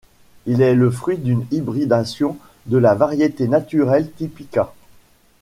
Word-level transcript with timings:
Il 0.47 0.63
est 0.63 0.73
le 0.73 0.89
fruit 0.89 1.19
d'une 1.19 1.45
hybridation 1.51 2.35
de 2.65 2.79
la 2.79 2.95
variété 2.95 3.47
naturelle 3.47 4.09
Typica. 4.11 4.73